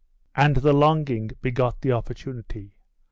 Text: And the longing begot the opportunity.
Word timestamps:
And 0.35 0.55
the 0.55 0.73
longing 0.73 1.29
begot 1.43 1.81
the 1.81 1.91
opportunity. 1.91 2.73